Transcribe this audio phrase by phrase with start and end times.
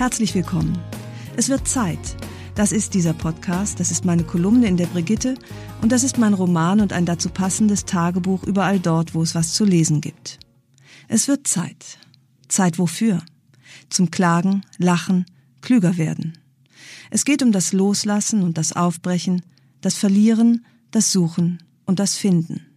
[0.00, 0.78] Herzlich willkommen.
[1.36, 1.98] Es wird Zeit.
[2.54, 5.34] Das ist dieser Podcast, das ist meine Kolumne in der Brigitte
[5.82, 9.52] und das ist mein Roman und ein dazu passendes Tagebuch überall dort, wo es was
[9.52, 10.38] zu lesen gibt.
[11.06, 11.98] Es wird Zeit.
[12.48, 13.20] Zeit wofür?
[13.90, 15.26] Zum Klagen, Lachen,
[15.60, 16.38] klüger werden.
[17.10, 19.42] Es geht um das Loslassen und das Aufbrechen,
[19.82, 22.69] das Verlieren, das Suchen und das Finden.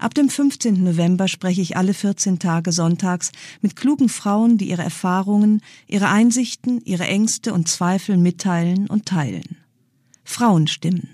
[0.00, 0.82] Ab dem 15.
[0.82, 6.80] November spreche ich alle 14 Tage sonntags mit klugen Frauen, die ihre Erfahrungen, ihre Einsichten,
[6.86, 9.58] ihre Ängste und Zweifel mitteilen und teilen.
[10.24, 11.06] Frauenstimmen.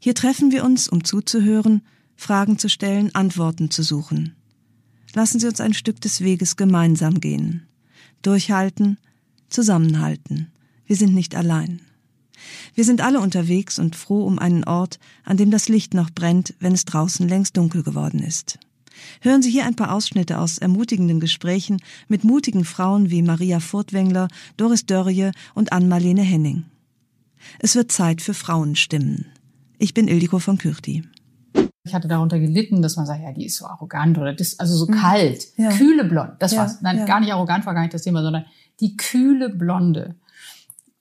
[0.00, 1.82] Hier treffen wir uns, um zuzuhören,
[2.16, 4.34] Fragen zu stellen, Antworten zu suchen.
[5.12, 7.66] Lassen Sie uns ein Stück des Weges gemeinsam gehen.
[8.22, 8.96] Durchhalten,
[9.50, 10.50] zusammenhalten.
[10.86, 11.82] Wir sind nicht allein.
[12.74, 16.54] Wir sind alle unterwegs und froh um einen Ort, an dem das Licht noch brennt,
[16.60, 18.58] wenn es draußen längst dunkel geworden ist.
[19.20, 21.78] Hören Sie hier ein paar Ausschnitte aus ermutigenden Gesprächen
[22.08, 26.64] mit mutigen Frauen wie Maria Furtwängler, Doris Dörrie und Ann-Marlene Henning.
[27.58, 29.26] Es wird Zeit für Frauenstimmen.
[29.78, 31.04] Ich bin Ildiko von Kürti.
[31.84, 34.76] Ich hatte darunter gelitten, dass man sagt, ja, die ist so arrogant oder das, also
[34.76, 34.96] so mhm.
[34.96, 35.70] kalt, ja.
[35.70, 36.32] kühle Blond.
[36.40, 36.82] Das ja, war's.
[36.82, 37.04] Nein, ja.
[37.04, 38.44] gar nicht arrogant war gar nicht das Thema, sondern
[38.80, 40.16] die kühle Blonde.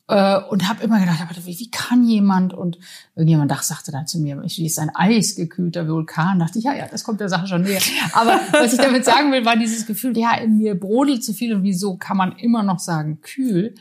[0.07, 2.53] Äh, und habe immer gedacht, aber wie, wie kann jemand?
[2.53, 2.77] Und
[3.15, 6.39] irgendjemand dachte, sagte dann zu mir, ich ist ein eisgekühlter Vulkan.
[6.39, 7.81] Dachte ich, ja, ja, das kommt der Sache schon näher.
[8.13, 11.55] Aber was ich damit sagen will, war dieses Gefühl, ja, in mir brodelt zu viel
[11.55, 13.73] und wieso kann man immer noch sagen kühl?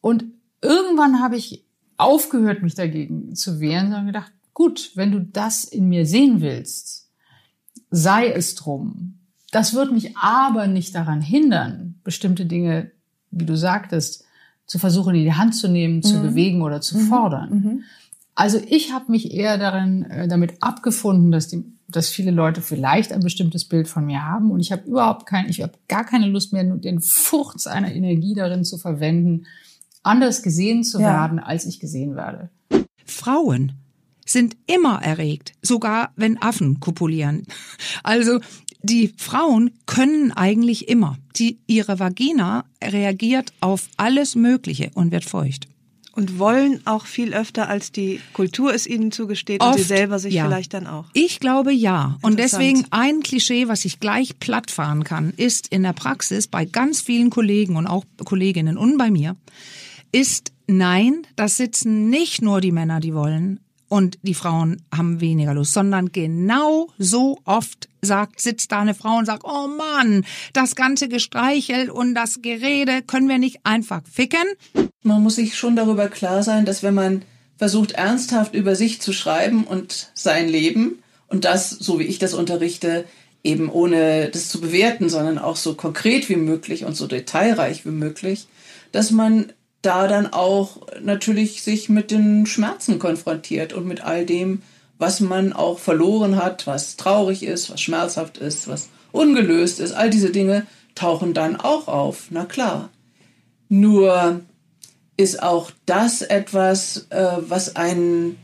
[0.00, 0.24] Und
[0.62, 1.66] irgendwann habe ich
[1.98, 7.10] aufgehört, mich dagegen zu wehren, sondern gedacht, gut, wenn du das in mir sehen willst,
[7.90, 9.18] sei es drum.
[9.50, 12.92] Das wird mich aber nicht daran hindern, bestimmte Dinge,
[13.30, 14.24] wie du sagtest,
[14.70, 16.02] zu versuchen, in die Hand zu nehmen, mhm.
[16.02, 17.00] zu bewegen oder zu mhm.
[17.08, 17.50] fordern.
[17.50, 17.84] Mhm.
[18.36, 23.12] Also ich habe mich eher darin äh, damit abgefunden, dass die dass viele Leute vielleicht
[23.12, 26.28] ein bestimmtes Bild von mir haben und ich habe überhaupt kein, ich habe gar keine
[26.28, 29.46] Lust mehr, nur den Furz einer Energie darin zu verwenden,
[30.04, 31.08] anders gesehen zu ja.
[31.08, 32.48] werden, als ich gesehen werde.
[33.04, 33.72] Frauen
[34.24, 37.42] sind immer erregt, sogar wenn Affen kopulieren.
[38.04, 38.38] Also
[38.82, 41.18] die Frauen können eigentlich immer.
[41.36, 45.68] Die, ihre Vagina reagiert auf alles Mögliche und wird feucht.
[46.12, 50.18] Und wollen auch viel öfter, als die Kultur es ihnen zugesteht Oft, und sie selber
[50.18, 50.44] sich ja.
[50.44, 51.06] vielleicht dann auch.
[51.12, 52.18] Ich glaube ja.
[52.22, 56.64] Und deswegen ein Klischee, was ich gleich platt fahren kann, ist in der Praxis bei
[56.64, 59.36] ganz vielen Kollegen und auch Kolleginnen und bei mir,
[60.12, 65.52] ist nein, das sitzen nicht nur die Männer, die wollen, und die Frauen haben weniger
[65.52, 70.76] Lust, sondern genau so oft sagt, sitzt da eine Frau und sagt, oh Mann, das
[70.76, 74.44] ganze Gestreichel und das Gerede können wir nicht einfach ficken.
[75.02, 77.22] Man muss sich schon darüber klar sein, dass wenn man
[77.58, 82.32] versucht, ernsthaft über sich zu schreiben und sein Leben und das, so wie ich das
[82.32, 83.04] unterrichte,
[83.42, 87.90] eben ohne das zu bewerten, sondern auch so konkret wie möglich und so detailreich wie
[87.90, 88.46] möglich,
[88.92, 89.52] dass man
[89.82, 94.62] da dann auch natürlich sich mit den Schmerzen konfrontiert und mit all dem,
[94.98, 99.92] was man auch verloren hat, was traurig ist, was schmerzhaft ist, was ungelöst ist.
[99.92, 102.90] All diese Dinge tauchen dann auch auf, na klar.
[103.68, 104.40] Nur
[105.16, 108.36] ist auch das etwas, äh, was einen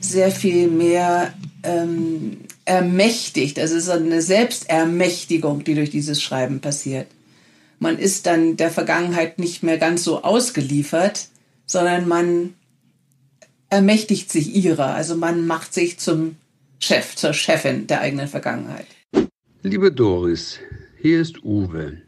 [0.00, 3.58] sehr viel mehr ähm, ermächtigt.
[3.58, 7.06] Also es ist eine Selbstermächtigung, die durch dieses Schreiben passiert
[7.82, 11.26] man ist dann der Vergangenheit nicht mehr ganz so ausgeliefert,
[11.66, 12.54] sondern man
[13.68, 14.94] ermächtigt sich ihrer.
[14.94, 16.36] Also man macht sich zum
[16.78, 18.86] Chef, zur Chefin der eigenen Vergangenheit.
[19.62, 20.60] Liebe Doris,
[21.00, 21.98] hier ist Uwe.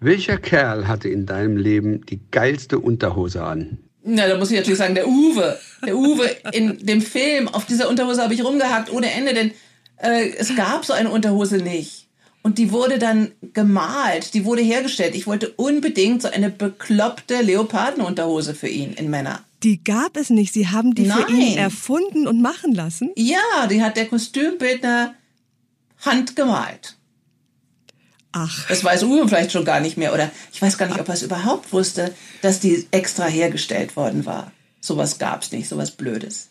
[0.00, 3.78] Welcher Kerl hatte in deinem Leben die geilste Unterhose an?
[4.02, 5.58] Na, da muss ich natürlich sagen, der Uwe.
[5.86, 9.52] Der Uwe in dem Film, auf dieser Unterhose habe ich rumgehackt ohne Ende, denn
[9.96, 12.04] äh, es gab so eine Unterhose nicht.
[12.44, 15.14] Und die wurde dann gemalt, die wurde hergestellt.
[15.14, 19.40] Ich wollte unbedingt so eine bekloppte Leopardenunterhose für ihn in Männer.
[19.62, 20.52] Die gab es nicht.
[20.52, 21.24] Sie haben die Nein.
[21.26, 23.10] für ihn erfunden und machen lassen?
[23.16, 25.14] Ja, die hat der Kostümbildner
[26.04, 26.98] handgemalt.
[28.32, 28.68] Ach.
[28.68, 30.12] Das weiß Uwe vielleicht schon gar nicht mehr.
[30.12, 34.26] Oder ich weiß gar nicht, ob er es überhaupt wusste, dass die extra hergestellt worden
[34.26, 34.52] war.
[34.80, 36.50] Sowas gab's nicht, sowas Blödes.